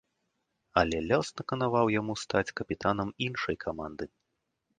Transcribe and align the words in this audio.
Але 0.81 1.01
лёс 1.11 1.27
наканаваў 1.41 1.91
яму 1.99 2.13
стаць 2.23 2.53
капітанам 2.61 3.13
іншай 3.27 3.55
каманды. 3.67 4.05